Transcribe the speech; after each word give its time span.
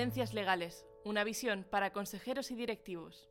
Tendencias 0.00 0.32
Legales, 0.32 0.86
una 1.04 1.24
visión 1.24 1.66
para 1.70 1.92
consejeros 1.92 2.50
y 2.50 2.54
directivos. 2.54 3.28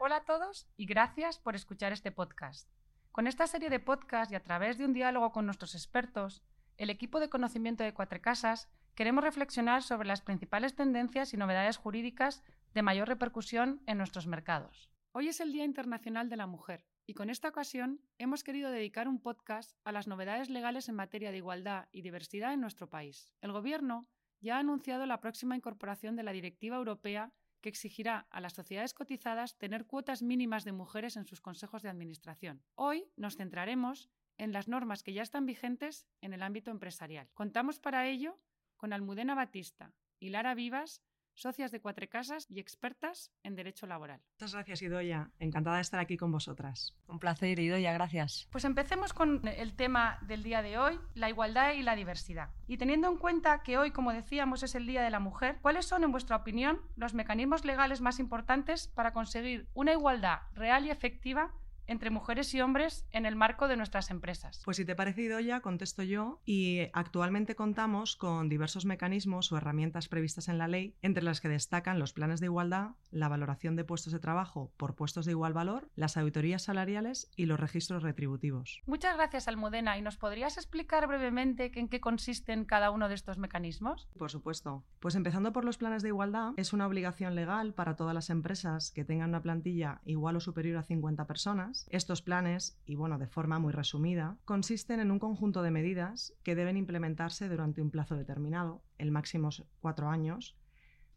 Hola 0.00 0.16
a 0.16 0.24
todos 0.24 0.66
y 0.76 0.86
gracias 0.86 1.38
por 1.38 1.54
escuchar 1.54 1.92
este 1.92 2.10
podcast. 2.10 2.68
Con 3.12 3.28
esta 3.28 3.46
serie 3.46 3.70
de 3.70 3.78
podcasts 3.78 4.32
y 4.32 4.34
a 4.34 4.42
través 4.42 4.76
de 4.76 4.86
un 4.86 4.92
diálogo 4.92 5.30
con 5.30 5.46
nuestros 5.46 5.76
expertos, 5.76 6.42
el 6.78 6.90
equipo 6.90 7.20
de 7.20 7.28
conocimiento 7.28 7.84
de 7.84 7.94
Cuatro 7.94 8.20
Casas 8.20 8.68
queremos 8.96 9.22
reflexionar 9.22 9.84
sobre 9.84 10.08
las 10.08 10.20
principales 10.20 10.74
tendencias 10.74 11.32
y 11.32 11.36
novedades 11.36 11.76
jurídicas 11.76 12.42
de 12.74 12.82
mayor 12.82 13.06
repercusión 13.06 13.84
en 13.86 13.98
nuestros 13.98 14.26
mercados. 14.26 14.90
Hoy 15.12 15.28
es 15.28 15.38
el 15.38 15.52
Día 15.52 15.64
Internacional 15.64 16.28
de 16.28 16.38
la 16.38 16.48
Mujer 16.48 16.84
y 17.06 17.14
con 17.14 17.30
esta 17.30 17.48
ocasión 17.48 18.00
hemos 18.18 18.42
querido 18.42 18.70
dedicar 18.70 19.08
un 19.08 19.20
podcast 19.20 19.76
a 19.84 19.92
las 19.92 20.08
novedades 20.08 20.50
legales 20.50 20.88
en 20.88 20.96
materia 20.96 21.30
de 21.30 21.36
igualdad 21.36 21.88
y 21.92 22.02
diversidad 22.02 22.52
en 22.52 22.60
nuestro 22.60 22.88
país. 22.90 23.32
El 23.40 23.52
Gobierno 23.52 24.08
ya 24.40 24.56
ha 24.56 24.60
anunciado 24.60 25.06
la 25.06 25.20
próxima 25.20 25.56
incorporación 25.56 26.16
de 26.16 26.24
la 26.24 26.32
Directiva 26.32 26.76
Europea 26.76 27.32
que 27.60 27.68
exigirá 27.68 28.26
a 28.30 28.40
las 28.40 28.52
sociedades 28.52 28.92
cotizadas 28.92 29.56
tener 29.56 29.86
cuotas 29.86 30.22
mínimas 30.22 30.64
de 30.64 30.72
mujeres 30.72 31.16
en 31.16 31.26
sus 31.26 31.40
consejos 31.40 31.82
de 31.82 31.88
administración. 31.88 32.62
Hoy 32.74 33.08
nos 33.16 33.36
centraremos 33.36 34.10
en 34.36 34.52
las 34.52 34.68
normas 34.68 35.02
que 35.02 35.12
ya 35.12 35.22
están 35.22 35.46
vigentes 35.46 36.06
en 36.20 36.32
el 36.32 36.42
ámbito 36.42 36.70
empresarial. 36.70 37.30
Contamos 37.34 37.78
para 37.80 38.06
ello 38.06 38.38
con 38.76 38.92
Almudena 38.92 39.34
Batista 39.34 39.92
y 40.18 40.30
Lara 40.30 40.54
Vivas, 40.54 41.02
socias 41.36 41.70
de 41.70 41.80
Cuatro 41.80 42.08
Casas 42.08 42.46
y 42.50 42.58
expertas 42.58 43.30
en 43.42 43.54
derecho 43.54 43.86
laboral. 43.86 44.20
Muchas 44.38 44.54
gracias, 44.54 44.82
Idoya. 44.82 45.30
Encantada 45.38 45.76
de 45.76 45.82
estar 45.82 46.00
aquí 46.00 46.16
con 46.16 46.32
vosotras. 46.32 46.96
Un 47.06 47.18
placer, 47.18 47.58
Idoya, 47.58 47.92
gracias. 47.92 48.48
Pues 48.50 48.64
empecemos 48.64 49.12
con 49.12 49.46
el 49.46 49.76
tema 49.76 50.18
del 50.22 50.42
día 50.42 50.62
de 50.62 50.78
hoy, 50.78 50.98
la 51.14 51.28
igualdad 51.28 51.74
y 51.74 51.82
la 51.82 51.94
diversidad. 51.94 52.50
Y 52.66 52.78
teniendo 52.78 53.08
en 53.08 53.18
cuenta 53.18 53.62
que 53.62 53.78
hoy, 53.78 53.92
como 53.92 54.12
decíamos, 54.12 54.62
es 54.62 54.74
el 54.74 54.86
Día 54.86 55.02
de 55.02 55.10
la 55.10 55.20
Mujer, 55.20 55.58
¿cuáles 55.62 55.86
son, 55.86 56.02
en 56.04 56.12
vuestra 56.12 56.36
opinión, 56.36 56.80
los 56.96 57.14
mecanismos 57.14 57.64
legales 57.64 58.00
más 58.00 58.18
importantes 58.18 58.88
para 58.88 59.12
conseguir 59.12 59.68
una 59.74 59.92
igualdad 59.92 60.40
real 60.54 60.86
y 60.86 60.90
efectiva 60.90 61.52
entre 61.86 62.10
mujeres 62.10 62.52
y 62.54 62.60
hombres 62.60 63.06
en 63.12 63.26
el 63.26 63.36
marco 63.36 63.68
de 63.68 63.76
nuestras 63.76 64.10
empresas. 64.10 64.62
Pues 64.64 64.76
si 64.76 64.84
te 64.84 64.92
ha 64.92 64.96
parecido 64.96 65.40
ya, 65.40 65.60
contesto 65.60 66.02
yo, 66.02 66.40
y 66.44 66.88
actualmente 66.92 67.54
contamos 67.54 68.16
con 68.16 68.48
diversos 68.48 68.84
mecanismos 68.84 69.52
o 69.52 69.56
herramientas 69.56 70.08
previstas 70.08 70.48
en 70.48 70.58
la 70.58 70.68
ley, 70.68 70.96
entre 71.02 71.22
las 71.22 71.40
que 71.40 71.48
destacan 71.48 71.98
los 71.98 72.12
planes 72.12 72.40
de 72.40 72.46
igualdad, 72.46 72.90
la 73.10 73.28
valoración 73.28 73.76
de 73.76 73.84
puestos 73.84 74.12
de 74.12 74.18
trabajo 74.18 74.72
por 74.76 74.94
puestos 74.94 75.26
de 75.26 75.32
igual 75.32 75.52
valor, 75.52 75.90
las 75.94 76.16
auditorías 76.16 76.62
salariales 76.62 77.30
y 77.36 77.46
los 77.46 77.60
registros 77.60 78.02
retributivos. 78.02 78.82
Muchas 78.86 79.16
gracias, 79.16 79.48
Almudena. 79.48 79.98
¿Y 79.98 80.02
nos 80.02 80.16
podrías 80.16 80.56
explicar 80.56 81.06
brevemente 81.06 81.70
en 81.74 81.88
qué 81.88 82.00
consisten 82.00 82.64
cada 82.64 82.90
uno 82.90 83.08
de 83.08 83.14
estos 83.14 83.38
mecanismos? 83.38 84.08
Por 84.18 84.30
supuesto. 84.30 84.84
Pues 85.00 85.14
empezando 85.14 85.52
por 85.52 85.64
los 85.64 85.78
planes 85.78 86.02
de 86.02 86.08
igualdad, 86.08 86.52
es 86.56 86.72
una 86.72 86.86
obligación 86.86 87.34
legal 87.34 87.74
para 87.74 87.96
todas 87.96 88.14
las 88.14 88.30
empresas 88.30 88.90
que 88.90 89.04
tengan 89.04 89.30
una 89.30 89.42
plantilla 89.42 90.00
igual 90.04 90.36
o 90.36 90.40
superior 90.40 90.78
a 90.78 90.82
50 90.82 91.26
personas 91.26 91.75
estos 91.90 92.22
planes, 92.22 92.78
y 92.84 92.94
bueno, 92.94 93.18
de 93.18 93.26
forma 93.26 93.58
muy 93.58 93.72
resumida, 93.72 94.36
consisten 94.44 95.00
en 95.00 95.10
un 95.10 95.18
conjunto 95.18 95.62
de 95.62 95.70
medidas 95.70 96.32
que 96.42 96.54
deben 96.54 96.76
implementarse 96.76 97.48
durante 97.48 97.82
un 97.82 97.90
plazo 97.90 98.16
determinado, 98.16 98.82
el 98.98 99.10
máximo 99.10 99.50
cuatro 99.80 100.08
años, 100.08 100.56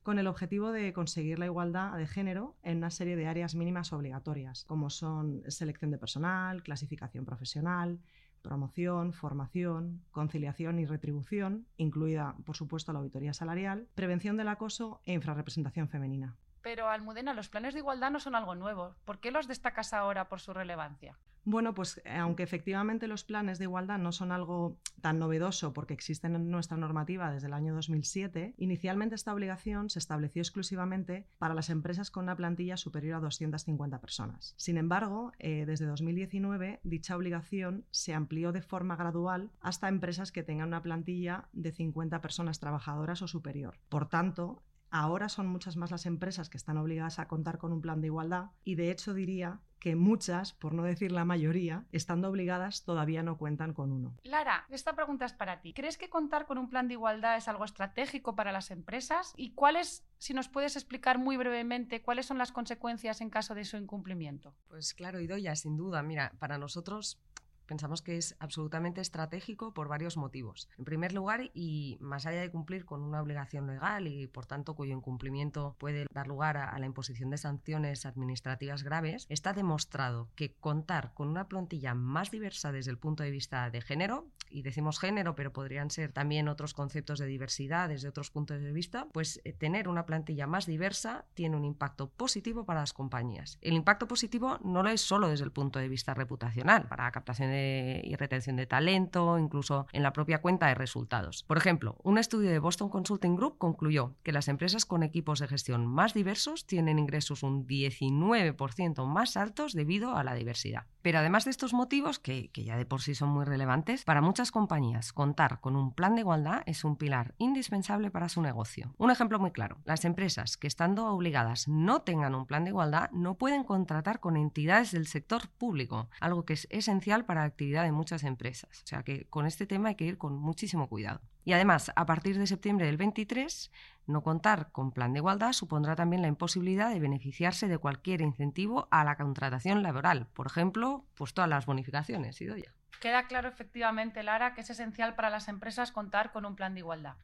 con 0.04 0.18
el 0.18 0.28
objetivo 0.28 0.72
de 0.72 0.94
conseguir 0.94 1.40
la 1.40 1.46
igualdad 1.46 1.96
de 1.98 2.08
género 2.08 2.58
en 2.64 2.78
una 2.78 2.90
serie 2.90 3.16
de 3.16 3.28
áreas 3.28 3.56
mínimas 3.56 3.94
obligatorias, 3.94 4.66
como 4.66 4.90
son 4.90 5.44
selección 5.48 5.92
de 5.92 5.98
personal, 5.98 6.64
clasificación 6.64 7.26
profesional, 7.26 8.00
promoción, 8.42 9.14
formación, 9.14 10.02
conciliación 10.12 10.80
y 10.80 10.86
retribución, 10.86 11.68
incluida, 11.78 12.36
por 12.46 12.56
supuesto, 12.56 12.94
la 12.94 13.00
auditoría 13.00 13.34
salarial, 13.34 13.88
prevención 13.96 14.38
del 14.38 14.48
acoso 14.48 15.02
e 15.06 15.14
infrarrepresentación 15.14 15.90
femenina. 15.90 16.38
Pero, 16.62 16.90
Almudena, 16.90 17.34
los 17.34 17.50
planes 17.50 17.74
de 17.74 17.80
igualdad 17.80 18.12
no 18.12 18.20
son 18.20 18.36
algo 18.36 18.56
nuevo. 18.56 18.96
¿Por 19.06 19.20
qué 19.20 19.32
los 19.32 19.48
destacas 19.48 19.94
ahora 19.94 20.28
por 20.30 20.40
su 20.40 20.54
relevancia? 20.54 21.18
Bueno, 21.46 21.74
pues 21.74 22.02
eh, 22.06 22.16
aunque 22.16 22.44
efectivamente 22.44 23.08
los 23.08 23.24
planes 23.24 23.58
de 23.58 23.66
igualdad 23.66 23.98
no 23.98 24.12
son 24.12 24.32
algo 24.32 24.78
tan 25.02 25.20
novedoso 25.20 25.74
porque 25.74 25.94
existen 25.94 26.36
en 26.36 26.52
nuestra 26.52 26.78
normativa 26.78 27.32
desde 27.32 27.48
el 27.48 27.54
año 27.54 27.74
2007, 27.74 28.54
inicialmente 28.58 29.16
esta 29.16 29.34
obligación 29.34 29.90
se 29.90 30.00
estableció 30.00 30.42
exclusivamente 30.42 31.28
para 31.38 31.54
las 31.54 31.70
empresas 31.70 32.12
con 32.12 32.26
una 32.26 32.36
plantilla 32.36 32.78
superior 32.78 33.16
a 33.16 33.22
250 33.22 34.00
personas. 34.00 34.54
Sin 34.58 34.78
embargo, 34.78 35.32
eh, 35.40 35.66
desde 35.66 35.86
2019 35.86 36.82
dicha 36.84 37.16
obligación 37.16 37.86
se 37.90 38.14
amplió 38.14 38.52
de 38.52 38.62
forma 38.62 38.96
gradual 38.96 39.50
hasta 39.62 39.88
empresas 39.88 40.32
que 40.32 40.44
tengan 40.44 40.68
una 40.68 40.84
plantilla 40.84 41.48
de 41.54 41.72
50 41.72 42.22
personas 42.22 42.60
trabajadoras 42.60 43.22
o 43.22 43.28
superior. 43.28 43.80
Por 43.90 44.08
tanto, 44.08 44.62
Ahora 44.92 45.30
son 45.30 45.48
muchas 45.48 45.78
más 45.78 45.92
las 45.92 46.06
empresas 46.06 46.50
que 46.50 46.58
están 46.58 46.78
obligadas 46.78 47.20
a 47.20 47.28
contar 47.28 47.58
con 47.58 47.72
un 47.72 47.82
plan 47.82 48.02
de 48.02 48.08
igualdad 48.08 48.52
y 48.64 48.76
de 48.76 48.92
hecho 48.92 49.14
diría 49.14 49.60
que 49.80 49.96
muchas, 49.96 50.54
por 50.54 50.74
no 50.74 50.84
decir 50.84 51.12
la 51.12 51.26
mayoría, 51.26 51.86
estando 51.92 52.30
obligadas 52.30 52.84
todavía 52.84 53.24
no 53.24 53.38
cuentan 53.38 53.74
con 53.74 53.92
uno. 53.92 54.16
Lara, 54.24 54.66
esta 54.70 54.94
pregunta 54.94 55.26
es 55.26 55.34
para 55.34 55.62
ti. 55.62 55.74
¿Crees 55.74 55.98
que 55.98 56.10
contar 56.10 56.46
con 56.46 56.58
un 56.58 56.70
plan 56.70 56.88
de 56.88 56.96
igualdad 56.96 57.38
es 57.38 57.48
algo 57.48 57.64
estratégico 57.64 58.36
para 58.36 58.52
las 58.52 58.72
empresas? 58.72 59.34
¿Y 59.38 59.52
cuáles, 59.52 60.06
si 60.18 60.34
nos 60.34 60.50
puedes 60.50 60.76
explicar 60.76 61.18
muy 61.18 61.38
brevemente, 61.38 62.02
cuáles 62.02 62.26
son 62.26 62.38
las 62.38 62.52
consecuencias 62.52 63.22
en 63.22 63.30
caso 63.30 63.56
de 63.56 63.64
su 63.64 63.78
incumplimiento? 63.78 64.54
Pues 64.68 64.94
claro, 64.94 65.22
Idoya, 65.22 65.56
sin 65.56 65.78
duda. 65.78 66.04
Mira, 66.04 66.34
para 66.40 66.58
nosotros 66.58 67.22
pensamos 67.70 68.02
que 68.02 68.18
es 68.18 68.36
absolutamente 68.40 69.00
estratégico 69.00 69.76
por 69.76 69.88
varios 69.88 70.18
motivos. 70.18 70.68
En 70.80 70.86
primer 70.86 71.14
lugar, 71.14 71.52
y 71.54 71.98
más 72.02 72.26
allá 72.26 72.42
de 72.42 72.50
cumplir 72.50 72.84
con 72.84 73.04
una 73.04 73.22
obligación 73.22 73.68
legal 73.68 74.08
y 74.08 74.26
por 74.26 74.48
tanto 74.48 74.74
cuyo 74.74 74.96
incumplimiento 74.96 75.76
puede 75.78 76.08
dar 76.12 76.28
lugar 76.28 76.58
a, 76.58 76.78
la 76.80 76.86
imposición 76.88 77.30
de 77.30 77.38
sanciones 77.38 78.08
administrativas 78.08 78.82
graves, 78.82 79.28
está 79.30 79.54
demostrado 79.54 80.30
que 80.36 80.54
contar 80.54 81.14
con 81.14 81.28
una 81.28 81.48
plantilla 81.48 81.94
más 81.94 82.32
diversa 82.32 82.72
desde 82.72 82.90
el 82.90 82.98
punto 82.98 83.22
de 83.22 83.30
vista 83.30 83.70
de 83.70 83.82
género, 83.82 84.26
y 84.50 84.64
decimos 84.64 84.98
género, 85.00 85.36
pero 85.36 85.54
podrían 85.54 85.92
ser 85.92 86.12
también 86.12 86.48
otros 86.48 86.74
conceptos 86.74 87.20
de 87.20 87.28
diversidad 87.28 87.90
desde 87.90 88.10
otros 88.10 88.32
puntos 88.32 88.60
de 88.60 88.72
vista, 88.72 89.08
pues 89.14 89.42
eh, 89.44 89.54
tener 89.54 89.88
una 89.88 90.08
plantilla 90.08 90.48
más 90.48 90.66
diversa 90.66 91.26
tiene 91.36 91.56
un 91.56 91.66
impacto 91.66 92.10
positivo 92.10 92.66
para 92.66 92.80
las 92.80 92.94
compañías. 92.94 93.60
El 93.62 93.74
impacto 93.74 94.08
positivo 94.08 94.58
no 94.64 94.82
lo 94.82 94.90
es 94.90 95.02
solo 95.02 95.30
desde 95.30 95.46
el 95.46 95.52
punto 95.52 95.78
de 95.78 95.88
vista 95.88 96.16
reputacional, 96.16 96.88
para 96.88 97.12
captación 97.12 97.52
de 97.52 97.59
y 98.04 98.16
retención 98.16 98.56
de 98.56 98.66
talento, 98.66 99.38
incluso 99.38 99.88
en 99.92 100.04
la 100.04 100.14
propia 100.14 100.42
cuenta 100.42 100.68
de 100.68 100.76
resultados. 100.76 101.44
Por 101.44 101.58
ejemplo, 101.58 101.98
un 102.04 102.18
estudio 102.18 102.50
de 102.50 102.60
Boston 102.60 102.90
Consulting 102.90 103.36
Group 103.36 103.58
concluyó 103.58 104.16
que 104.24 104.32
las 104.32 104.48
empresas 104.48 104.86
con 104.86 105.04
equipos 105.04 105.40
de 105.40 105.48
gestión 105.48 105.86
más 105.86 106.14
diversos 106.14 106.66
tienen 106.66 107.00
ingresos 107.00 107.44
un 107.44 107.68
19% 107.68 109.06
más 109.06 109.38
altos 109.38 109.74
debido 109.74 110.16
a 110.16 110.24
la 110.24 110.36
diversidad. 110.36 110.86
Pero 111.02 111.20
además 111.20 111.46
de 111.46 111.52
estos 111.52 111.74
motivos, 111.74 112.20
que, 112.20 112.50
que 112.52 112.64
ya 112.64 112.78
de 112.78 112.86
por 112.86 113.02
sí 113.02 113.16
son 113.16 113.30
muy 113.30 113.46
relevantes, 113.46 114.04
para 114.04 114.22
muchas 114.22 114.52
compañías 114.52 115.14
contar 115.14 115.62
con 115.62 115.76
un 115.76 115.94
plan 115.94 116.16
de 116.16 116.22
igualdad 116.22 116.64
es 116.66 116.84
un 116.84 116.98
pilar 116.98 117.36
indispensable 117.38 118.12
para 118.12 118.30
su 118.30 118.42
negocio. 118.42 118.94
Un 118.98 119.12
ejemplo 119.12 119.40
muy 119.40 119.52
claro, 119.52 119.78
las 119.86 120.06
empresas 120.06 120.58
que 120.58 120.68
estando 120.68 121.08
obligadas 121.08 121.68
no 121.68 122.02
tengan 122.02 122.36
un 122.36 122.46
plan 122.46 122.64
de 122.64 122.72
igualdad 122.72 123.10
no 123.12 123.36
pueden 123.36 123.64
contratar 123.64 124.20
con 124.20 124.38
entidades 124.38 124.92
del 124.92 125.08
sector 125.08 125.50
público, 125.50 126.10
algo 126.20 126.46
que 126.46 126.54
es 126.54 126.68
esencial 126.70 127.26
para 127.26 127.49
actividad 127.50 127.84
de 127.84 127.92
muchas 127.92 128.24
empresas. 128.24 128.82
O 128.84 128.88
sea 128.88 129.04
que 129.04 129.26
con 129.26 129.46
este 129.46 129.68
tema 129.68 129.90
hay 129.90 129.96
que 129.96 130.06
ir 130.06 130.18
con 130.18 130.36
muchísimo 130.36 130.88
cuidado. 130.88 131.22
Y 131.46 131.54
además, 131.54 131.92
a 131.96 132.06
partir 132.06 132.38
de 132.38 132.48
septiembre 132.48 132.86
del 132.86 132.98
23, 132.98 133.72
no 134.08 134.24
contar 134.24 134.72
con 134.72 134.92
plan 134.92 135.14
de 135.14 135.20
igualdad 135.20 135.54
supondrá 135.54 135.96
también 135.96 136.22
la 136.22 136.28
imposibilidad 136.28 136.90
de 136.90 137.00
beneficiarse 137.00 137.68
de 137.68 137.78
cualquier 137.78 138.22
incentivo 138.22 138.88
a 138.92 139.04
la 139.04 139.18
contratación 139.18 139.84
laboral. 139.84 140.28
Por 140.34 140.48
ejemplo, 140.48 141.06
pues 141.16 141.34
todas 141.34 141.50
las 141.50 141.66
bonificaciones, 141.66 142.40
ya. 142.40 142.74
Queda 143.00 143.28
claro 143.28 143.48
efectivamente, 143.48 144.24
Lara, 144.24 144.54
que 144.54 144.62
es 144.62 144.70
esencial 144.70 145.16
para 145.16 145.30
las 145.30 145.48
empresas 145.48 145.92
contar 145.92 146.32
con 146.32 146.46
un 146.46 146.56
plan 146.56 146.74
de 146.74 146.80
igualdad. 146.80 147.16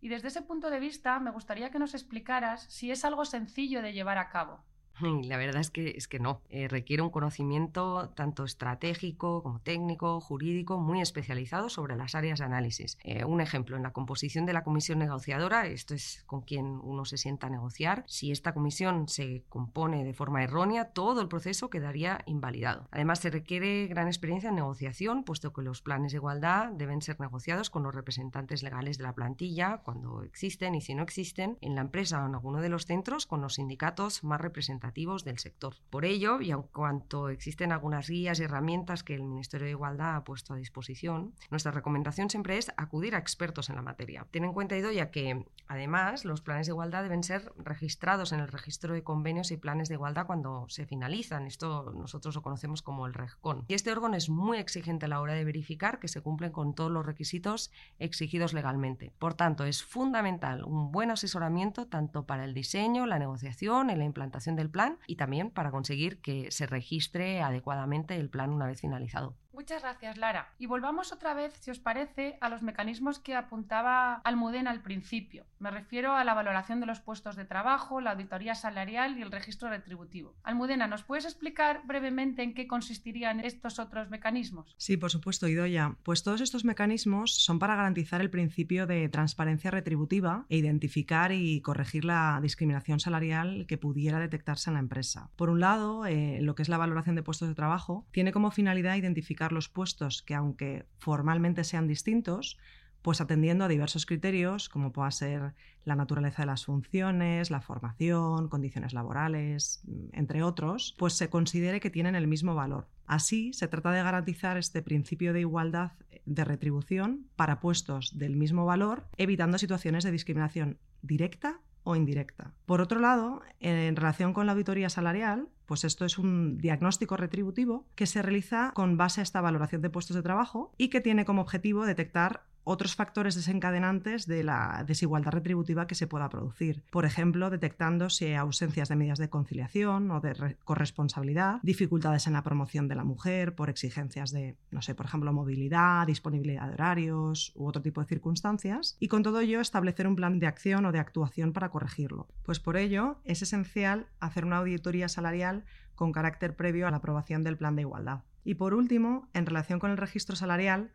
Y 0.00 0.08
desde 0.08 0.28
ese 0.28 0.42
punto 0.42 0.68
de 0.68 0.80
vista, 0.80 1.20
me 1.20 1.30
gustaría 1.30 1.70
que 1.70 1.78
nos 1.78 1.94
explicaras 1.94 2.66
si 2.68 2.90
es 2.90 3.04
algo 3.04 3.24
sencillo 3.24 3.82
de 3.82 3.92
llevar 3.92 4.18
a 4.18 4.30
cabo. 4.30 4.64
La 5.24 5.36
verdad 5.36 5.60
es 5.60 5.70
que, 5.70 5.90
es 5.96 6.08
que 6.08 6.18
no. 6.18 6.42
Eh, 6.50 6.68
requiere 6.68 7.02
un 7.02 7.10
conocimiento 7.10 8.10
tanto 8.10 8.44
estratégico 8.44 9.42
como 9.42 9.60
técnico, 9.60 10.20
jurídico, 10.20 10.78
muy 10.78 11.00
especializado 11.00 11.68
sobre 11.68 11.96
las 11.96 12.14
áreas 12.14 12.38
de 12.38 12.44
análisis. 12.44 12.98
Eh, 13.04 13.24
un 13.24 13.40
ejemplo, 13.40 13.76
en 13.76 13.82
la 13.82 13.92
composición 13.92 14.46
de 14.46 14.52
la 14.52 14.64
comisión 14.64 14.98
negociadora, 14.98 15.66
esto 15.66 15.94
es 15.94 16.22
con 16.26 16.42
quien 16.42 16.66
uno 16.82 17.04
se 17.04 17.16
sienta 17.16 17.46
a 17.46 17.50
negociar, 17.50 18.04
si 18.06 18.30
esta 18.30 18.52
comisión 18.52 19.08
se 19.08 19.44
compone 19.48 20.04
de 20.04 20.14
forma 20.14 20.42
errónea, 20.42 20.86
todo 20.86 21.20
el 21.20 21.28
proceso 21.28 21.70
quedaría 21.70 22.22
invalidado. 22.26 22.88
Además, 22.90 23.20
se 23.20 23.30
requiere 23.30 23.86
gran 23.86 24.06
experiencia 24.06 24.50
en 24.50 24.56
negociación, 24.56 25.24
puesto 25.24 25.52
que 25.52 25.62
los 25.62 25.82
planes 25.82 26.12
de 26.12 26.18
igualdad 26.18 26.70
deben 26.72 27.02
ser 27.02 27.18
negociados 27.20 27.70
con 27.70 27.82
los 27.82 27.94
representantes 27.94 28.62
legales 28.62 28.98
de 28.98 29.04
la 29.04 29.14
plantilla, 29.14 29.78
cuando 29.84 30.22
existen 30.22 30.74
y 30.74 30.80
si 30.80 30.94
no 30.94 31.02
existen, 31.02 31.58
en 31.60 31.74
la 31.74 31.80
empresa 31.80 32.22
o 32.22 32.26
en 32.26 32.34
alguno 32.34 32.60
de 32.60 32.68
los 32.68 32.86
centros, 32.86 33.26
con 33.26 33.40
los 33.40 33.54
sindicatos 33.54 34.24
más 34.24 34.40
representativos 34.40 34.81
representativos 34.82 35.24
del 35.24 35.38
sector. 35.38 35.74
Por 35.90 36.04
ello, 36.04 36.40
y 36.40 36.50
aun 36.50 36.64
cuanto 36.72 37.28
existen 37.28 37.72
algunas 37.72 38.08
guías 38.08 38.40
y 38.40 38.44
herramientas 38.44 39.02
que 39.04 39.14
el 39.14 39.22
Ministerio 39.22 39.66
de 39.66 39.72
Igualdad 39.72 40.16
ha 40.16 40.24
puesto 40.24 40.54
a 40.54 40.56
disposición, 40.56 41.34
nuestra 41.50 41.72
recomendación 41.72 42.30
siempre 42.30 42.58
es 42.58 42.72
acudir 42.76 43.14
a 43.14 43.18
expertos 43.18 43.70
en 43.70 43.76
la 43.76 43.82
materia. 43.82 44.26
Ten 44.30 44.44
en 44.44 44.52
cuenta, 44.52 44.76
Idoya, 44.76 45.10
que 45.10 45.46
además 45.68 46.24
los 46.24 46.40
planes 46.40 46.66
de 46.66 46.72
igualdad 46.72 47.02
deben 47.02 47.22
ser 47.22 47.52
registrados 47.56 48.32
en 48.32 48.40
el 48.40 48.48
registro 48.48 48.94
de 48.94 49.02
convenios 49.02 49.50
y 49.50 49.56
planes 49.56 49.88
de 49.88 49.94
igualdad 49.94 50.26
cuando 50.26 50.66
se 50.68 50.86
finalizan. 50.86 51.46
Esto 51.46 51.92
nosotros 51.94 52.34
lo 52.34 52.42
conocemos 52.42 52.82
como 52.82 53.06
el 53.06 53.14
REGCON. 53.14 53.64
Y 53.68 53.74
este 53.74 53.92
órgano 53.92 54.16
es 54.16 54.28
muy 54.28 54.58
exigente 54.58 55.06
a 55.06 55.08
la 55.08 55.20
hora 55.20 55.34
de 55.34 55.44
verificar 55.44 55.98
que 55.98 56.08
se 56.08 56.20
cumplen 56.20 56.52
con 56.52 56.74
todos 56.74 56.90
los 56.90 57.06
requisitos 57.06 57.70
exigidos 57.98 58.52
legalmente. 58.52 59.12
Por 59.18 59.34
tanto, 59.34 59.64
es 59.64 59.82
fundamental 59.82 60.64
un 60.64 60.90
buen 60.90 61.10
asesoramiento 61.10 61.86
tanto 61.86 62.26
para 62.26 62.44
el 62.44 62.54
diseño, 62.54 63.06
la 63.06 63.18
negociación 63.18 63.90
y 63.90 63.96
la 63.96 64.04
implantación 64.04 64.56
del 64.56 64.71
plan 64.72 64.98
y 65.06 65.16
también 65.16 65.50
para 65.50 65.70
conseguir 65.70 66.20
que 66.20 66.50
se 66.50 66.66
registre 66.66 67.42
adecuadamente 67.42 68.16
el 68.16 68.28
plan 68.28 68.50
una 68.50 68.66
vez 68.66 68.80
finalizado. 68.80 69.36
Muchas 69.52 69.82
gracias, 69.82 70.16
Lara. 70.16 70.48
Y 70.58 70.66
volvamos 70.66 71.12
otra 71.12 71.34
vez, 71.34 71.52
si 71.60 71.70
os 71.70 71.78
parece, 71.78 72.38
a 72.40 72.48
los 72.48 72.62
mecanismos 72.62 73.18
que 73.18 73.34
apuntaba 73.34 74.14
Almudena 74.24 74.70
al 74.70 74.82
principio. 74.82 75.44
Me 75.58 75.70
refiero 75.70 76.14
a 76.14 76.24
la 76.24 76.34
valoración 76.34 76.80
de 76.80 76.86
los 76.86 77.00
puestos 77.00 77.36
de 77.36 77.44
trabajo, 77.44 78.00
la 78.00 78.12
auditoría 78.12 78.54
salarial 78.54 79.18
y 79.18 79.22
el 79.22 79.30
registro 79.30 79.68
retributivo. 79.68 80.34
Almudena, 80.42 80.86
¿nos 80.86 81.02
puedes 81.02 81.24
explicar 81.24 81.82
brevemente 81.84 82.42
en 82.42 82.54
qué 82.54 82.66
consistirían 82.66 83.40
estos 83.40 83.78
otros 83.78 84.08
mecanismos? 84.08 84.74
Sí, 84.78 84.96
por 84.96 85.10
supuesto, 85.10 85.46
Idoya. 85.48 85.96
Pues 86.02 86.22
todos 86.22 86.40
estos 86.40 86.64
mecanismos 86.64 87.34
son 87.34 87.58
para 87.58 87.76
garantizar 87.76 88.20
el 88.20 88.30
principio 88.30 88.86
de 88.86 89.08
transparencia 89.08 89.70
retributiva 89.70 90.46
e 90.48 90.56
identificar 90.56 91.32
y 91.32 91.60
corregir 91.60 92.04
la 92.04 92.38
discriminación 92.42 93.00
salarial 93.00 93.66
que 93.68 93.78
pudiera 93.78 94.18
detectarse 94.18 94.70
en 94.70 94.74
la 94.74 94.80
empresa. 94.80 95.30
Por 95.36 95.50
un 95.50 95.60
lado, 95.60 96.06
eh, 96.06 96.38
lo 96.40 96.54
que 96.54 96.62
es 96.62 96.68
la 96.68 96.78
valoración 96.78 97.16
de 97.16 97.22
puestos 97.22 97.48
de 97.48 97.54
trabajo 97.54 98.06
tiene 98.12 98.32
como 98.32 98.50
finalidad 98.50 98.96
identificar 98.96 99.41
los 99.50 99.68
puestos 99.68 100.22
que, 100.22 100.36
aunque 100.36 100.86
formalmente 100.98 101.64
sean 101.64 101.88
distintos, 101.88 102.58
pues 103.02 103.20
atendiendo 103.20 103.64
a 103.64 103.68
diversos 103.68 104.06
criterios, 104.06 104.68
como 104.68 104.92
pueda 104.92 105.10
ser 105.10 105.54
la 105.84 105.96
naturaleza 105.96 106.42
de 106.42 106.46
las 106.46 106.64
funciones, 106.64 107.50
la 107.50 107.60
formación, 107.60 108.48
condiciones 108.48 108.92
laborales, 108.92 109.82
entre 110.12 110.44
otros, 110.44 110.94
pues 110.98 111.14
se 111.14 111.28
considere 111.28 111.80
que 111.80 111.90
tienen 111.90 112.14
el 112.14 112.28
mismo 112.28 112.54
valor. 112.54 112.86
Así, 113.06 113.52
se 113.52 113.66
trata 113.66 113.90
de 113.90 114.02
garantizar 114.02 114.56
este 114.56 114.82
principio 114.82 115.32
de 115.32 115.40
igualdad 115.40 115.92
de 116.24 116.44
retribución 116.44 117.26
para 117.34 117.58
puestos 117.58 118.16
del 118.16 118.36
mismo 118.36 118.64
valor, 118.64 119.08
evitando 119.16 119.58
situaciones 119.58 120.04
de 120.04 120.12
discriminación 120.12 120.78
directa 121.02 121.60
o 121.84 121.96
indirecta. 121.96 122.52
Por 122.66 122.80
otro 122.80 123.00
lado, 123.00 123.42
en 123.60 123.96
relación 123.96 124.32
con 124.32 124.46
la 124.46 124.52
auditoría 124.52 124.88
salarial, 124.88 125.48
pues 125.66 125.84
esto 125.84 126.04
es 126.04 126.18
un 126.18 126.58
diagnóstico 126.58 127.16
retributivo 127.16 127.86
que 127.94 128.06
se 128.06 128.22
realiza 128.22 128.72
con 128.74 128.96
base 128.96 129.20
a 129.20 129.24
esta 129.24 129.40
valoración 129.40 129.82
de 129.82 129.90
puestos 129.90 130.16
de 130.16 130.22
trabajo 130.22 130.72
y 130.76 130.88
que 130.88 131.00
tiene 131.00 131.24
como 131.24 131.42
objetivo 131.42 131.86
detectar 131.86 132.44
otros 132.64 132.94
factores 132.94 133.34
desencadenantes 133.34 134.26
de 134.26 134.44
la 134.44 134.84
desigualdad 134.86 135.32
retributiva 135.32 135.86
que 135.86 135.94
se 135.94 136.06
pueda 136.06 136.28
producir. 136.28 136.82
Por 136.90 137.04
ejemplo, 137.04 137.50
detectando 137.50 138.10
si 138.10 138.26
hay 138.26 138.34
ausencias 138.34 138.88
de 138.88 138.96
medidas 138.96 139.18
de 139.18 139.30
conciliación 139.30 140.10
o 140.10 140.20
de 140.20 140.56
corresponsabilidad, 140.64 141.60
dificultades 141.62 142.26
en 142.26 142.34
la 142.34 142.42
promoción 142.42 142.88
de 142.88 142.94
la 142.94 143.04
mujer 143.04 143.54
por 143.54 143.70
exigencias 143.70 144.32
de, 144.32 144.56
no 144.70 144.82
sé, 144.82 144.94
por 144.94 145.06
ejemplo, 145.06 145.32
movilidad, 145.32 146.06
disponibilidad 146.06 146.66
de 146.66 146.74
horarios 146.74 147.52
u 147.54 147.66
otro 147.66 147.82
tipo 147.82 148.00
de 148.00 148.06
circunstancias, 148.06 148.96
y 149.00 149.08
con 149.08 149.22
todo 149.22 149.40
ello 149.40 149.60
establecer 149.60 150.06
un 150.06 150.16
plan 150.16 150.38
de 150.38 150.46
acción 150.46 150.84
o 150.86 150.92
de 150.92 150.98
actuación 150.98 151.52
para 151.52 151.70
corregirlo. 151.70 152.28
Pues 152.44 152.60
por 152.60 152.76
ello 152.76 153.20
es 153.24 153.42
esencial 153.42 154.06
hacer 154.20 154.44
una 154.44 154.58
auditoría 154.58 155.08
salarial 155.08 155.64
con 155.94 156.12
carácter 156.12 156.56
previo 156.56 156.86
a 156.86 156.90
la 156.90 156.98
aprobación 156.98 157.42
del 157.42 157.56
plan 157.56 157.76
de 157.76 157.82
igualdad. 157.82 158.22
Y 158.44 158.54
por 158.54 158.74
último, 158.74 159.28
en 159.34 159.46
relación 159.46 159.78
con 159.78 159.90
el 159.90 159.96
registro 159.96 160.36
salarial, 160.36 160.90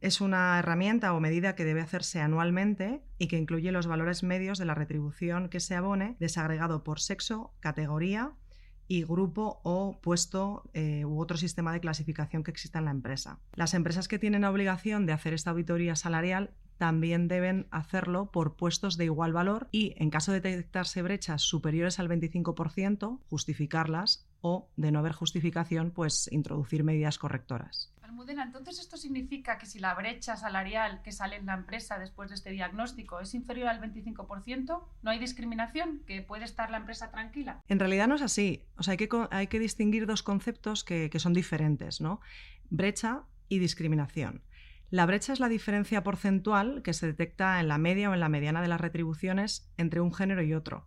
es 0.00 0.20
una 0.20 0.58
herramienta 0.58 1.14
o 1.14 1.20
medida 1.20 1.54
que 1.54 1.64
debe 1.64 1.80
hacerse 1.80 2.20
anualmente 2.20 3.02
y 3.18 3.28
que 3.28 3.38
incluye 3.38 3.72
los 3.72 3.86
valores 3.86 4.22
medios 4.22 4.58
de 4.58 4.64
la 4.64 4.74
retribución 4.74 5.48
que 5.48 5.60
se 5.60 5.74
abone 5.74 6.16
desagregado 6.20 6.84
por 6.84 7.00
sexo, 7.00 7.54
categoría 7.60 8.32
y 8.86 9.04
grupo 9.04 9.60
o 9.64 9.98
puesto 10.00 10.68
eh, 10.74 11.04
u 11.04 11.20
otro 11.20 11.36
sistema 11.36 11.72
de 11.72 11.80
clasificación 11.80 12.42
que 12.42 12.50
exista 12.50 12.78
en 12.78 12.84
la 12.84 12.90
empresa. 12.90 13.40
Las 13.54 13.74
empresas 13.74 14.08
que 14.08 14.18
tienen 14.18 14.42
la 14.42 14.50
obligación 14.50 15.06
de 15.06 15.12
hacer 15.12 15.32
esta 15.32 15.50
auditoría 15.50 15.96
salarial 15.96 16.54
también 16.76 17.28
deben 17.28 17.66
hacerlo 17.70 18.30
por 18.30 18.56
puestos 18.56 18.96
de 18.96 19.04
igual 19.04 19.32
valor 19.32 19.68
y, 19.70 19.94
en 19.96 20.10
caso 20.10 20.32
de 20.32 20.40
detectarse 20.40 21.02
brechas 21.02 21.42
superiores 21.42 21.98
al 21.98 22.08
25%, 22.08 23.20
justificarlas 23.30 24.26
o, 24.40 24.68
de 24.76 24.90
no 24.90 24.98
haber 24.98 25.12
justificación, 25.12 25.92
pues 25.92 26.28
introducir 26.32 26.84
medidas 26.84 27.18
correctoras. 27.18 27.93
Almudena, 28.04 28.42
entonces 28.42 28.78
esto 28.78 28.96
significa 28.96 29.56
que 29.56 29.66
si 29.66 29.78
la 29.78 29.94
brecha 29.94 30.36
salarial 30.36 31.00
que 31.02 31.10
sale 31.10 31.36
en 31.36 31.46
la 31.46 31.54
empresa 31.54 31.98
después 31.98 32.28
de 32.28 32.34
este 32.34 32.50
diagnóstico 32.50 33.18
es 33.20 33.34
inferior 33.34 33.68
al 33.68 33.80
25%, 33.80 34.82
no 35.02 35.10
hay 35.10 35.18
discriminación, 35.18 36.02
que 36.06 36.20
puede 36.20 36.44
estar 36.44 36.70
la 36.70 36.76
empresa 36.76 37.10
tranquila. 37.10 37.62
En 37.66 37.78
realidad 37.78 38.06
no 38.06 38.16
es 38.16 38.22
así. 38.22 38.64
O 38.76 38.82
sea, 38.82 38.92
hay 38.92 38.98
que, 38.98 39.08
hay 39.30 39.46
que 39.46 39.58
distinguir 39.58 40.06
dos 40.06 40.22
conceptos 40.22 40.84
que, 40.84 41.08
que 41.08 41.18
son 41.18 41.32
diferentes, 41.32 42.00
¿no? 42.00 42.20
Brecha 42.68 43.22
y 43.48 43.58
discriminación. 43.58 44.42
La 44.90 45.06
brecha 45.06 45.32
es 45.32 45.40
la 45.40 45.48
diferencia 45.48 46.02
porcentual 46.02 46.82
que 46.82 46.92
se 46.92 47.06
detecta 47.06 47.58
en 47.58 47.68
la 47.68 47.78
media 47.78 48.10
o 48.10 48.14
en 48.14 48.20
la 48.20 48.28
mediana 48.28 48.60
de 48.60 48.68
las 48.68 48.80
retribuciones 48.80 49.72
entre 49.78 50.00
un 50.00 50.12
género 50.12 50.42
y 50.42 50.52
otro 50.52 50.86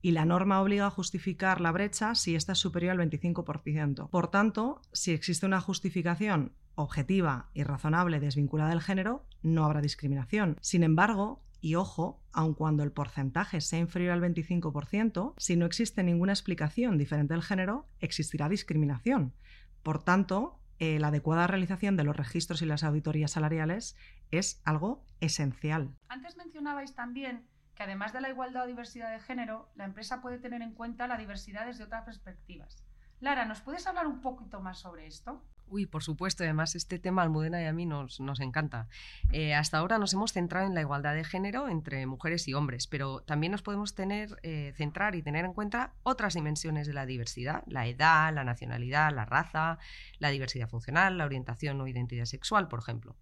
y 0.00 0.12
la 0.12 0.24
norma 0.24 0.60
obliga 0.60 0.86
a 0.86 0.90
justificar 0.90 1.60
la 1.60 1.72
brecha 1.72 2.14
si 2.14 2.34
ésta 2.34 2.52
es 2.52 2.58
superior 2.58 2.92
al 2.92 3.10
25%. 3.10 4.08
Por 4.10 4.30
tanto, 4.30 4.80
si 4.92 5.12
existe 5.12 5.46
una 5.46 5.60
justificación 5.60 6.52
objetiva 6.74 7.50
y 7.54 7.64
razonable 7.64 8.20
desvinculada 8.20 8.70
del 8.70 8.80
género, 8.80 9.24
no 9.42 9.64
habrá 9.64 9.80
discriminación. 9.80 10.56
Sin 10.60 10.84
embargo, 10.84 11.42
y 11.60 11.74
ojo, 11.74 12.22
aun 12.32 12.54
cuando 12.54 12.84
el 12.84 12.92
porcentaje 12.92 13.60
sea 13.60 13.80
inferior 13.80 14.12
al 14.12 14.20
25%, 14.20 15.34
si 15.36 15.56
no 15.56 15.66
existe 15.66 16.04
ninguna 16.04 16.32
explicación 16.32 16.98
diferente 16.98 17.34
del 17.34 17.42
género, 17.42 17.88
existirá 17.98 18.48
discriminación. 18.48 19.34
Por 19.82 20.02
tanto, 20.02 20.60
eh, 20.78 21.00
la 21.00 21.08
adecuada 21.08 21.48
realización 21.48 21.96
de 21.96 22.04
los 22.04 22.16
registros 22.16 22.62
y 22.62 22.66
las 22.66 22.84
auditorías 22.84 23.32
salariales 23.32 23.96
es 24.30 24.62
algo 24.64 25.04
esencial. 25.20 25.96
Antes 26.08 26.36
mencionabais 26.36 26.94
también 26.94 27.44
que 27.78 27.84
además 27.84 28.12
de 28.12 28.20
la 28.20 28.28
igualdad 28.28 28.64
o 28.64 28.66
diversidad 28.66 29.12
de 29.12 29.20
género, 29.20 29.70
la 29.76 29.84
empresa 29.84 30.20
puede 30.20 30.38
tener 30.38 30.62
en 30.62 30.74
cuenta 30.74 31.06
la 31.06 31.16
diversidad 31.16 31.64
desde 31.64 31.84
otras 31.84 32.02
perspectivas. 32.04 32.82
Lara, 33.20 33.44
¿nos 33.44 33.60
puedes 33.60 33.86
hablar 33.86 34.08
un 34.08 34.20
poquito 34.20 34.60
más 34.60 34.80
sobre 34.80 35.06
esto? 35.06 35.44
Uy, 35.68 35.86
por 35.86 36.02
supuesto, 36.02 36.42
además 36.42 36.74
este 36.74 36.98
tema 36.98 37.22
Almudena 37.22 37.62
y 37.62 37.66
a 37.66 37.72
mí 37.72 37.86
nos, 37.86 38.18
nos 38.18 38.40
encanta. 38.40 38.88
Eh, 39.30 39.54
hasta 39.54 39.78
ahora 39.78 39.98
nos 39.98 40.12
hemos 40.12 40.32
centrado 40.32 40.66
en 40.66 40.74
la 40.74 40.80
igualdad 40.80 41.14
de 41.14 41.22
género 41.22 41.68
entre 41.68 42.04
mujeres 42.06 42.48
y 42.48 42.54
hombres, 42.54 42.88
pero 42.88 43.20
también 43.20 43.52
nos 43.52 43.62
podemos 43.62 43.94
tener, 43.94 44.40
eh, 44.42 44.72
centrar 44.76 45.14
y 45.14 45.22
tener 45.22 45.44
en 45.44 45.52
cuenta 45.52 45.92
otras 46.02 46.34
dimensiones 46.34 46.88
de 46.88 46.94
la 46.94 47.06
diversidad, 47.06 47.62
la 47.68 47.86
edad, 47.86 48.34
la 48.34 48.42
nacionalidad, 48.42 49.14
la 49.14 49.24
raza, 49.24 49.78
la 50.18 50.30
diversidad 50.30 50.68
funcional, 50.68 51.16
la 51.16 51.26
orientación 51.26 51.80
o 51.80 51.86
identidad 51.86 52.24
sexual, 52.24 52.66
por 52.66 52.80
ejemplo. 52.80 53.14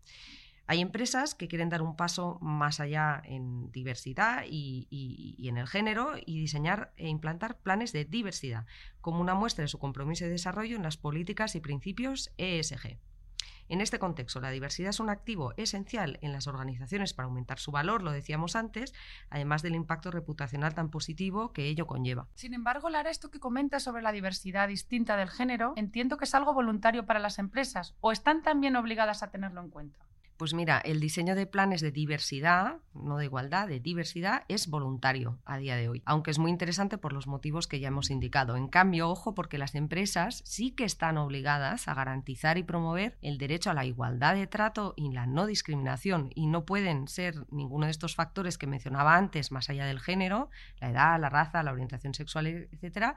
Hay 0.68 0.80
empresas 0.80 1.35
que 1.35 1.46
quieren 1.46 1.68
dar 1.68 1.82
un 1.82 1.96
paso 1.96 2.38
más 2.40 2.80
allá 2.80 3.23
en 3.25 3.70
diversidad 3.70 4.44
y, 4.49 5.37
en 5.49 5.58
el 5.58 5.68
género 5.68 6.14
y 6.25 6.40
diseñar 6.40 6.92
e 6.96 7.08
implantar 7.08 7.58
planes 7.58 7.92
de 7.92 8.04
diversidad 8.04 8.66
como 9.00 9.20
una 9.20 9.35
muestra 9.35 9.62
de 9.62 9.68
su 9.68 9.78
compromiso 9.78 10.25
de 10.25 10.32
desarrollo 10.32 10.75
en 10.75 10.82
las 10.82 10.96
políticas 10.96 11.54
y 11.54 11.61
principios 11.61 12.32
ESG. 12.37 12.99
En 13.68 13.80
este 13.80 13.99
contexto, 13.99 14.40
la 14.40 14.50
diversidad 14.50 14.90
es 14.90 15.00
un 15.00 15.11
activo 15.11 15.52
esencial 15.56 16.18
en 16.23 16.32
las 16.32 16.46
organizaciones 16.46 17.14
para 17.14 17.26
aumentar 17.26 17.58
su 17.58 17.73
valor, 17.73 18.02
lo 18.02 18.12
decíamos 18.12 18.54
antes, 18.54 18.94
además 19.28 19.62
del 19.62 19.75
impacto 19.75 20.12
reputacional 20.12 20.75
tan 20.75 20.88
positivo 20.88 21.52
que 21.52 21.66
ello 21.66 21.87
conlleva. 21.87 22.28
Sin 22.35 22.54
embargo, 22.54 22.90
Lara, 22.90 23.11
esto 23.11 23.30
que 23.30 23.40
comentas 23.40 23.82
sobre 23.82 24.02
la 24.02 24.12
diversidad 24.12 24.68
distinta 24.68 25.16
del 25.16 25.28
género, 25.28 25.73
entiendo 25.76 26.16
que 26.16 26.26
es 26.26 26.35
algo 26.35 26.54
voluntario 26.54 27.06
para 27.06 27.18
las 27.18 27.40
empresas 27.40 27.96
o 28.00 28.12
están 28.12 28.42
también 28.42 28.76
obligadas 28.76 29.25
a 29.25 29.30
tenerlo 29.30 29.61
en 29.61 29.70
cuenta. 29.70 30.06
Pues 30.37 30.52
mira, 30.52 30.78
el 30.81 31.00
diseño 31.00 31.35
de 31.35 31.47
planes 31.47 31.81
de 31.81 31.90
diversidad, 31.90 32.76
no 32.93 33.16
de 33.16 33.25
igualdad, 33.25 33.69
de 33.69 33.81
diversidad, 33.81 34.45
es 34.49 34.69
voluntario 34.69 35.38
a 35.47 35.57
día 35.57 35.76
de 35.76 35.88
hoy, 35.88 36.02
aunque 36.05 36.31
es 36.31 36.38
muy 36.38 36.50
interesante 36.50 36.99
por 36.99 37.14
los 37.14 37.26
motivos 37.26 37.66
que 37.66 37.81
ya 37.81 37.88
hemos 37.88 38.11
indicado. 38.11 38.55
En 38.55 38.69
cambio, 38.69 39.09
ojo, 39.09 39.35
porque 39.35 39.57
las 39.57 39.75
empresas 39.75 40.43
sí 40.45 40.73
que 40.73 40.85
están 40.85 41.16
obligadas 41.16 41.88
a 41.88 41.95
garantizar 41.95 42.59
y 42.59 42.64
promover 42.64 43.16
el 43.23 43.38
derecho 43.38 43.71
a 43.71 43.75
la 43.75 43.87
igualdad 43.87 44.35
de 44.35 44.47
trato 44.47 44.93
y 44.95 45.11
la 45.11 45.26
no 45.26 45.47
discriminación, 45.47 46.31
y 46.35 46.49
no 46.49 46.66
pueden 46.66 47.09
ser 47.09 47.47
ninguno 47.50 47.87
de 47.87 47.93
estos 47.93 48.14
factores 48.14 48.59
que 48.59 48.66
mencionaba 48.66 49.16
antes, 49.16 49.52
más 49.52 49.71
allá 49.71 49.87
del 49.87 50.00
género, 50.00 50.50
la 50.81 50.90
edad, 50.90 51.19
la 51.19 51.31
raza, 51.31 51.62
la 51.62 51.73
orientación 51.73 52.12
sexual, 52.12 52.47
etcétera, 52.47 53.16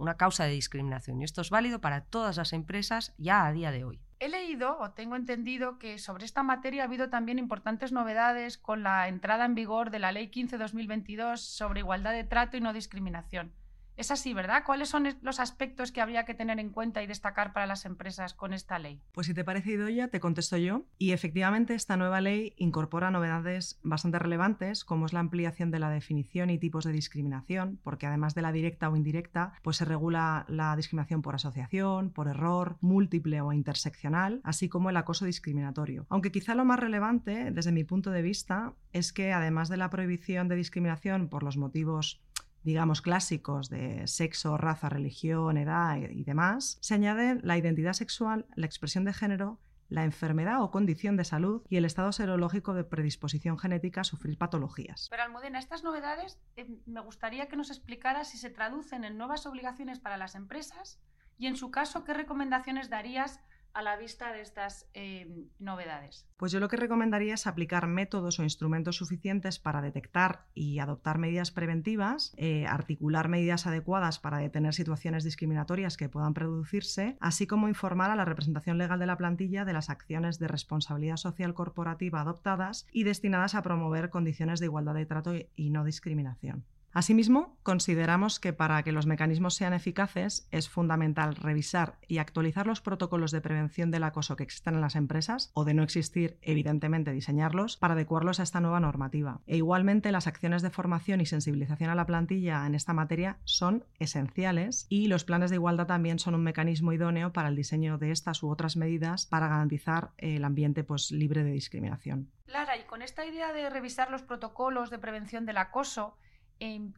una 0.00 0.16
causa 0.16 0.44
de 0.44 0.52
discriminación. 0.52 1.20
Y 1.20 1.24
esto 1.24 1.42
es 1.42 1.50
válido 1.50 1.80
para 1.80 2.04
todas 2.04 2.36
las 2.38 2.52
empresas 2.52 3.14
ya 3.18 3.46
a 3.46 3.52
día 3.52 3.70
de 3.70 3.84
hoy. 3.84 4.00
He 4.18 4.28
leído 4.28 4.78
o 4.78 4.90
tengo 4.90 5.16
entendido 5.16 5.78
que 5.78 5.98
sobre 5.98 6.24
esta 6.24 6.42
materia 6.42 6.82
ha 6.82 6.86
habido 6.86 7.08
también 7.08 7.38
importantes 7.38 7.92
novedades 7.92 8.58
con 8.58 8.82
la 8.82 9.08
entrada 9.08 9.44
en 9.44 9.54
vigor 9.54 9.90
de 9.90 9.98
la 9.98 10.12
Ley 10.12 10.30
15-2022 10.30 11.36
sobre 11.36 11.80
igualdad 11.80 12.12
de 12.12 12.24
trato 12.24 12.56
y 12.56 12.60
no 12.60 12.72
discriminación. 12.72 13.52
Es 14.00 14.10
así, 14.10 14.32
¿verdad? 14.32 14.62
¿Cuáles 14.64 14.88
son 14.88 15.06
los 15.20 15.40
aspectos 15.40 15.92
que 15.92 16.00
habría 16.00 16.24
que 16.24 16.32
tener 16.32 16.58
en 16.58 16.70
cuenta 16.70 17.02
y 17.02 17.06
destacar 17.06 17.52
para 17.52 17.66
las 17.66 17.84
empresas 17.84 18.32
con 18.32 18.54
esta 18.54 18.78
ley? 18.78 19.02
Pues 19.12 19.26
si 19.26 19.34
te 19.34 19.44
parece 19.44 19.94
ya 19.94 20.08
te 20.08 20.20
contesto 20.20 20.56
yo. 20.56 20.86
Y 20.96 21.12
efectivamente 21.12 21.74
esta 21.74 21.98
nueva 21.98 22.22
ley 22.22 22.54
incorpora 22.56 23.10
novedades 23.10 23.78
bastante 23.82 24.18
relevantes, 24.18 24.86
como 24.86 25.04
es 25.04 25.12
la 25.12 25.20
ampliación 25.20 25.70
de 25.70 25.80
la 25.80 25.90
definición 25.90 26.48
y 26.48 26.58
tipos 26.58 26.84
de 26.84 26.92
discriminación, 26.92 27.78
porque 27.82 28.06
además 28.06 28.34
de 28.34 28.40
la 28.40 28.52
directa 28.52 28.88
o 28.88 28.96
indirecta, 28.96 29.52
pues 29.60 29.76
se 29.76 29.84
regula 29.84 30.46
la 30.48 30.74
discriminación 30.76 31.20
por 31.20 31.34
asociación, 31.34 32.10
por 32.10 32.28
error, 32.28 32.78
múltiple 32.80 33.42
o 33.42 33.52
interseccional, 33.52 34.40
así 34.44 34.70
como 34.70 34.88
el 34.88 34.96
acoso 34.96 35.26
discriminatorio. 35.26 36.06
Aunque 36.08 36.32
quizá 36.32 36.54
lo 36.54 36.64
más 36.64 36.80
relevante, 36.80 37.50
desde 37.50 37.70
mi 37.70 37.84
punto 37.84 38.10
de 38.10 38.22
vista, 38.22 38.72
es 38.94 39.12
que 39.12 39.34
además 39.34 39.68
de 39.68 39.76
la 39.76 39.90
prohibición 39.90 40.48
de 40.48 40.56
discriminación 40.56 41.28
por 41.28 41.42
los 41.42 41.58
motivos 41.58 42.22
digamos, 42.62 43.02
clásicos 43.02 43.70
de 43.70 44.06
sexo, 44.06 44.56
raza, 44.56 44.88
religión, 44.88 45.56
edad 45.56 45.96
y 45.96 46.24
demás, 46.24 46.78
se 46.80 46.94
añaden 46.94 47.40
la 47.42 47.56
identidad 47.56 47.92
sexual, 47.92 48.46
la 48.54 48.66
expresión 48.66 49.04
de 49.04 49.12
género, 49.12 49.58
la 49.90 50.04
enfermedad 50.04 50.62
o 50.62 50.70
condición 50.70 51.16
de 51.16 51.24
salud 51.24 51.62
y 51.68 51.76
el 51.76 51.84
estado 51.84 52.12
serológico 52.12 52.74
de 52.74 52.84
predisposición 52.84 53.58
genética 53.58 54.02
a 54.02 54.04
sufrir 54.04 54.38
patologías. 54.38 55.08
Pero 55.10 55.24
Almudena, 55.24 55.58
estas 55.58 55.82
novedades 55.82 56.38
eh, 56.56 56.68
me 56.86 57.00
gustaría 57.00 57.48
que 57.48 57.56
nos 57.56 57.70
explicara 57.70 58.24
si 58.24 58.38
se 58.38 58.50
traducen 58.50 59.04
en 59.04 59.18
nuevas 59.18 59.46
obligaciones 59.46 59.98
para 59.98 60.16
las 60.16 60.36
empresas 60.36 61.00
y, 61.36 61.48
en 61.48 61.56
su 61.56 61.70
caso, 61.70 62.04
qué 62.04 62.14
recomendaciones 62.14 62.88
darías 62.88 63.40
a 63.72 63.82
la 63.82 63.96
vista 63.96 64.32
de 64.32 64.40
estas 64.40 64.88
eh, 64.94 65.46
novedades? 65.58 66.26
Pues 66.36 66.52
yo 66.52 66.60
lo 66.60 66.68
que 66.68 66.76
recomendaría 66.76 67.34
es 67.34 67.46
aplicar 67.46 67.86
métodos 67.86 68.38
o 68.38 68.42
instrumentos 68.42 68.96
suficientes 68.96 69.58
para 69.58 69.82
detectar 69.82 70.46
y 70.54 70.78
adoptar 70.78 71.18
medidas 71.18 71.50
preventivas, 71.50 72.32
eh, 72.36 72.66
articular 72.66 73.28
medidas 73.28 73.66
adecuadas 73.66 74.18
para 74.18 74.38
detener 74.38 74.74
situaciones 74.74 75.24
discriminatorias 75.24 75.96
que 75.96 76.08
puedan 76.08 76.34
producirse, 76.34 77.16
así 77.20 77.46
como 77.46 77.68
informar 77.68 78.10
a 78.10 78.16
la 78.16 78.24
representación 78.24 78.78
legal 78.78 78.98
de 78.98 79.06
la 79.06 79.16
plantilla 79.16 79.64
de 79.64 79.72
las 79.72 79.90
acciones 79.90 80.38
de 80.38 80.48
responsabilidad 80.48 81.16
social 81.16 81.54
corporativa 81.54 82.20
adoptadas 82.20 82.86
y 82.92 83.04
destinadas 83.04 83.54
a 83.54 83.62
promover 83.62 84.10
condiciones 84.10 84.60
de 84.60 84.66
igualdad 84.66 84.94
de 84.94 85.06
trato 85.06 85.34
y 85.56 85.70
no 85.70 85.84
discriminación. 85.84 86.64
Asimismo, 86.92 87.56
consideramos 87.62 88.40
que 88.40 88.52
para 88.52 88.82
que 88.82 88.90
los 88.90 89.06
mecanismos 89.06 89.54
sean 89.54 89.72
eficaces 89.72 90.48
es 90.50 90.68
fundamental 90.68 91.36
revisar 91.36 91.98
y 92.08 92.18
actualizar 92.18 92.66
los 92.66 92.80
protocolos 92.80 93.30
de 93.30 93.40
prevención 93.40 93.92
del 93.92 94.02
acoso 94.02 94.34
que 94.34 94.42
existen 94.42 94.74
en 94.74 94.80
las 94.80 94.96
empresas 94.96 95.52
o 95.54 95.64
de 95.64 95.72
no 95.74 95.84
existir, 95.84 96.36
evidentemente, 96.42 97.12
diseñarlos 97.12 97.76
para 97.76 97.94
adecuarlos 97.94 98.40
a 98.40 98.42
esta 98.42 98.60
nueva 98.60 98.80
normativa. 98.80 99.40
E 99.46 99.56
igualmente, 99.56 100.10
las 100.10 100.26
acciones 100.26 100.62
de 100.62 100.70
formación 100.70 101.20
y 101.20 101.26
sensibilización 101.26 101.90
a 101.90 101.94
la 101.94 102.06
plantilla 102.06 102.66
en 102.66 102.74
esta 102.74 102.92
materia 102.92 103.38
son 103.44 103.84
esenciales 104.00 104.86
y 104.88 105.06
los 105.06 105.24
planes 105.24 105.50
de 105.50 105.56
igualdad 105.56 105.86
también 105.86 106.18
son 106.18 106.34
un 106.34 106.42
mecanismo 106.42 106.92
idóneo 106.92 107.32
para 107.32 107.48
el 107.48 107.56
diseño 107.56 107.98
de 107.98 108.10
estas 108.10 108.42
u 108.42 108.50
otras 108.50 108.76
medidas 108.76 109.26
para 109.26 109.46
garantizar 109.46 110.10
el 110.18 110.44
ambiente 110.44 110.82
pues, 110.82 111.12
libre 111.12 111.44
de 111.44 111.52
discriminación. 111.52 112.32
Lara, 112.46 112.76
y 112.76 112.82
con 112.82 113.00
esta 113.00 113.24
idea 113.24 113.52
de 113.52 113.70
revisar 113.70 114.10
los 114.10 114.22
protocolos 114.22 114.90
de 114.90 114.98
prevención 114.98 115.46
del 115.46 115.58
acoso, 115.58 116.16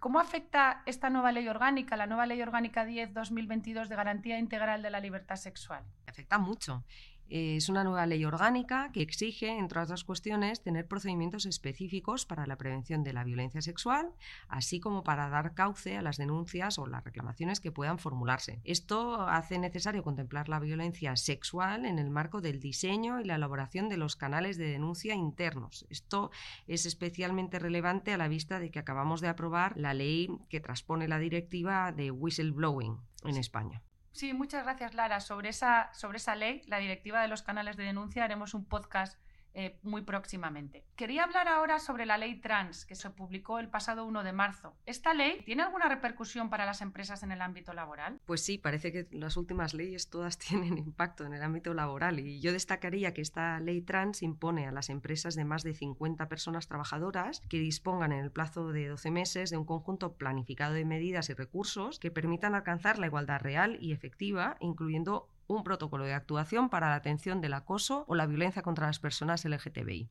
¿Cómo 0.01 0.19
afecta 0.19 0.83
esta 0.87 1.09
nueva 1.09 1.31
ley 1.31 1.47
orgánica, 1.47 1.97
la 1.97 2.07
nueva 2.07 2.27
ley 2.27 2.43
orgánica 2.43 2.85
10-2022 2.85 3.87
de 3.87 3.95
garantía 3.95 4.39
integral 4.39 4.83
de 4.83 4.91
la 4.91 4.99
libertad 4.99 5.37
sexual? 5.37 5.85
Afecta 6.07 6.39
mucho 6.39 6.85
es 7.29 7.69
una 7.69 7.85
nueva 7.85 8.07
ley 8.07 8.25
orgánica 8.25 8.91
que 8.93 9.03
exige, 9.03 9.59
entre 9.59 9.81
otras 9.81 10.05
cuestiones, 10.05 10.63
tener 10.63 10.87
procedimientos 10.87 11.47
específicos 11.47 12.27
para 12.27 12.47
la 12.47 12.57
prevención 12.57 13.05
de 13.05 13.13
la 13.13 13.25
violencia 13.25 13.63
sexual, 13.63 14.11
así 14.49 14.81
como 14.81 15.03
para 15.03 15.29
dar 15.29 15.55
cauce 15.55 15.97
a 15.97 16.03
las 16.03 16.19
denuncias 16.19 16.79
o 16.79 16.87
las 16.87 17.05
reclamaciones 17.05 17.61
que 17.61 17.73
puedan 17.73 17.99
formularse. 17.99 18.61
Esto 18.65 19.23
hace 19.23 19.59
necesario 19.59 20.03
contemplar 20.03 20.49
la 20.49 20.61
violencia 20.61 21.17
sexual 21.17 21.87
en 21.87 21.99
el 21.99 22.11
marco 22.11 22.41
del 22.41 22.61
diseño 22.61 23.21
y 23.21 23.25
la 23.25 23.37
elaboración 23.37 23.89
de 23.89 23.97
los 23.97 24.17
canales 24.17 24.59
de 24.59 24.69
denuncia 24.69 25.15
internos. 25.15 25.87
Esto 25.89 26.31
es 26.67 26.87
especialmente 26.87 27.59
relevante 27.59 28.13
a 28.13 28.19
la 28.19 28.29
vista 28.29 28.59
de 28.59 28.71
que 28.71 28.79
acabamos 28.79 29.21
de 29.21 29.29
aprobar 29.29 29.77
la 29.77 29.95
ley 29.95 30.29
que 30.49 30.61
transpone 30.61 31.09
la 31.09 31.19
directiva 31.19 31.93
de 31.93 32.11
whistleblowing 32.11 32.99
en 33.25 33.37
España. 33.37 33.83
Sí, 34.13 34.35
muchas 34.35 34.65
gracias, 34.65 34.95
Lara. 34.95 35.21
Sobre 35.21 35.49
esa, 35.49 35.93
sobre 35.95 36.19
esa 36.19 36.35
ley, 36.35 36.63
la 36.67 36.79
directiva 36.79 37.23
de 37.23 37.29
los 37.29 37.43
canales 37.43 37.77
de 37.77 37.85
denuncia, 37.85 38.25
haremos 38.25 38.55
un 38.55 38.65
podcast 38.65 39.19
eh, 39.55 39.79
muy 39.83 40.03
próximamente. 40.03 40.85
Quería 40.97 41.25
hablar 41.25 41.49
ahora 41.49 41.79
sobre 41.79 42.07
la 42.07 42.19
ley 42.19 42.37
trans 42.41 42.87
que 42.87 42.95
se 42.95 43.11
publicó 43.11 43.59
el 43.59 43.69
pasado 43.69 44.05
1 44.07 44.23
de 44.23 44.33
marzo. 44.33 44.75
¿Esta 44.87 45.15
ley 45.15 45.43
tiene 45.45 45.63
alguna 45.63 45.89
repercusión 45.89 46.49
para 46.51 46.67
las 46.67 46.81
empresas 46.81 47.23
en 47.23 47.33
el 47.33 47.43
ámbito 47.43 47.73
laboral? 47.73 48.21
Pues 48.25 48.43
sí, 48.43 48.59
parece 48.59 48.93
que 48.93 49.09
las 49.11 49.37
últimas 49.37 49.75
leyes 49.75 50.09
todas 50.09 50.39
tienen 50.39 50.79
impacto 50.79 51.25
en 51.25 51.35
el 51.35 51.43
ámbito 51.43 51.75
laboral 51.75 52.21
y 52.21 52.41
yo 52.41 52.53
destacaría 52.53 53.13
que 53.13 53.21
esta 53.21 53.61
ley 53.61 53.83
trans 53.83 54.23
impone 54.23 54.67
a 54.67 54.73
las 54.73 54.89
empresas 54.89 55.35
de 55.35 55.45
más 55.45 55.63
de 55.63 55.75
50 55.75 56.29
personas 56.29 56.69
trabajadoras 56.69 57.41
que 57.49 57.59
dispongan 57.59 58.13
en 58.13 58.25
el 58.25 58.31
plazo 58.31 58.73
de 58.73 58.89
12 58.89 59.11
meses 59.11 59.51
de 59.51 59.57
un 59.57 59.65
conjunto 59.65 60.15
planificado 60.15 60.75
de 60.75 60.85
medidas 60.85 61.29
y 61.31 61.35
recursos 61.35 61.99
que 61.99 62.11
permitan 62.11 62.55
alcanzar 62.55 62.99
la 62.99 63.07
igualdad 63.07 63.41
real 63.41 63.77
y 63.81 63.93
efectiva, 63.93 64.57
incluyendo 64.61 65.29
un 65.55 65.65
protocolo 65.65 66.05
de 66.05 66.15
actuación 66.15 66.69
para 66.69 66.89
la 66.91 66.97
atención 66.97 67.41
del 67.41 67.55
acoso 67.55 68.05
o 68.09 68.15
la 68.15 68.27
violencia 68.27 68.63
contra 68.63 68.87
las 68.87 68.99
personas 68.99 69.45
LGTBI. 69.45 70.09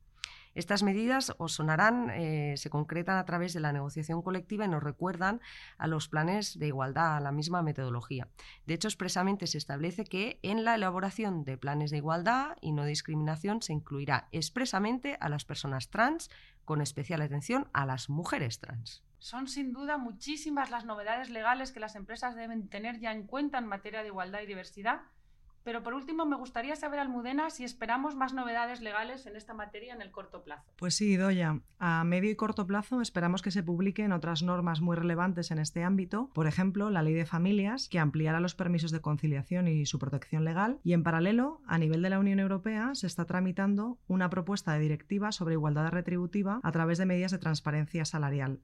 Estas 0.54 0.84
medidas 0.84 1.34
os 1.38 1.54
sonarán, 1.54 2.10
eh, 2.10 2.56
se 2.58 2.70
concretan 2.70 3.18
a 3.18 3.26
través 3.26 3.54
de 3.54 3.62
la 3.62 3.72
negociación 3.72 4.22
colectiva 4.22 4.66
y 4.66 4.68
nos 4.68 4.84
recuerdan 4.84 5.40
a 5.78 5.88
los 5.88 6.10
planes 6.10 6.60
de 6.60 6.68
igualdad, 6.68 7.16
a 7.16 7.22
la 7.22 7.32
misma 7.32 7.62
metodología. 7.62 8.28
De 8.66 8.74
hecho, 8.74 8.90
expresamente 8.90 9.48
se 9.48 9.58
establece 9.58 10.04
que 10.04 10.40
en 10.44 10.66
la 10.66 10.76
elaboración 10.76 11.46
de 11.46 11.58
planes 11.58 11.90
de 11.90 11.98
igualdad 11.98 12.58
y 12.60 12.74
no 12.74 12.84
discriminación 12.84 13.62
se 13.62 13.72
incluirá 13.72 14.28
expresamente 14.34 15.18
a 15.22 15.30
las 15.30 15.46
personas 15.46 15.90
trans, 15.90 16.30
con 16.66 16.82
especial 16.82 17.22
atención 17.22 17.70
a 17.72 17.86
las 17.86 18.10
mujeres 18.10 18.60
trans. 18.60 19.04
Son 19.20 19.48
sin 19.48 19.72
duda 19.72 19.98
muchísimas 19.98 20.70
las 20.70 20.84
novedades 20.84 21.30
legales 21.30 21.72
que 21.72 21.80
las 21.80 21.96
empresas 21.96 22.36
deben 22.36 22.68
tener 22.68 23.00
ya 23.00 23.14
en 23.14 23.26
cuenta 23.26 23.60
en 23.60 23.68
materia 23.68 24.02
de 24.02 24.08
igualdad 24.08 24.42
y 24.42 24.48
diversidad 24.48 25.02
pero 25.64 25.84
por 25.84 25.94
último, 25.94 26.26
me 26.26 26.36
gustaría 26.36 26.76
saber, 26.76 27.00
Almudena, 27.00 27.50
si 27.50 27.64
esperamos 27.64 28.16
más 28.16 28.34
novedades 28.34 28.82
legales 28.82 29.26
en 29.26 29.36
esta 29.36 29.54
materia 29.54 29.94
en 29.94 30.02
el 30.02 30.12
corto 30.12 30.44
plazo. 30.44 30.72
Pues 30.78 30.96
sí, 30.96 31.16
Doya. 31.18 31.60
A 31.80 32.04
medio 32.04 32.30
y 32.30 32.36
corto 32.36 32.66
plazo 32.68 33.02
esperamos 33.02 33.42
que 33.42 33.52
se 33.52 33.64
publiquen 33.64 34.12
otras 34.12 34.44
normas 34.44 34.82
muy 34.82 34.96
relevantes 34.96 35.52
en 35.52 35.60
este 35.60 35.84
ámbito, 35.84 36.30
por 36.34 36.48
ejemplo, 36.48 36.90
la 36.90 37.04
Ley 37.04 37.14
de 37.14 37.26
Familias, 37.26 37.88
que 37.90 38.00
ampliará 38.00 38.40
los 38.40 38.56
permisos 38.56 38.92
de 38.92 39.02
conciliación 39.02 39.68
y 39.68 39.86
su 39.86 40.00
protección 40.00 40.46
legal, 40.46 40.80
y 40.84 40.94
en 40.94 41.04
paralelo, 41.04 41.62
a 41.66 41.78
nivel 41.78 42.02
de 42.02 42.10
la 42.10 42.20
Unión 42.20 42.40
Europea, 42.40 42.94
se 42.94 43.08
está 43.08 43.26
tramitando 43.26 44.00
una 44.08 44.30
propuesta 44.30 44.74
de 44.74 44.80
directiva 44.80 45.32
sobre 45.32 45.54
igualdad 45.54 45.90
retributiva 45.92 46.60
a 46.64 46.72
través 46.72 46.98
de 46.98 47.06
medidas 47.06 47.32
de 47.32 47.38
transparencia 47.38 48.06
salarial, 48.06 48.60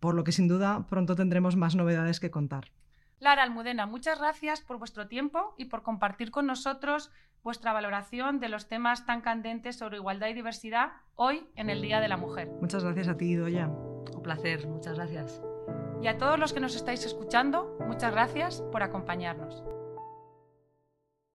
por 0.00 0.14
lo 0.14 0.24
que 0.24 0.32
sin 0.32 0.48
duda 0.48 0.86
pronto 0.86 1.16
tendremos 1.16 1.56
más 1.56 1.74
novedades 1.74 2.20
que 2.20 2.30
contar. 2.30 2.70
Lara 3.18 3.42
Almudena, 3.42 3.86
muchas 3.86 4.18
gracias 4.18 4.60
por 4.60 4.78
vuestro 4.78 5.08
tiempo 5.08 5.54
y 5.56 5.66
por 5.66 5.82
compartir 5.82 6.30
con 6.30 6.46
nosotros 6.46 7.10
vuestra 7.42 7.72
valoración 7.72 8.40
de 8.40 8.48
los 8.48 8.68
temas 8.68 9.06
tan 9.06 9.20
candentes 9.20 9.76
sobre 9.76 9.96
igualdad 9.96 10.28
y 10.28 10.34
diversidad 10.34 10.92
hoy 11.14 11.46
en 11.54 11.70
el 11.70 11.80
Día 11.80 12.00
de 12.00 12.08
la 12.08 12.16
Mujer. 12.16 12.48
Muchas 12.60 12.84
gracias 12.84 13.08
a 13.08 13.16
ti, 13.16 13.34
Doya. 13.34 13.68
Un 13.68 14.22
placer, 14.22 14.66
muchas 14.66 14.96
gracias. 14.96 15.40
Y 16.02 16.08
a 16.08 16.18
todos 16.18 16.38
los 16.38 16.52
que 16.52 16.60
nos 16.60 16.76
estáis 16.76 17.06
escuchando, 17.06 17.78
muchas 17.86 18.12
gracias 18.12 18.62
por 18.70 18.82
acompañarnos. 18.82 19.64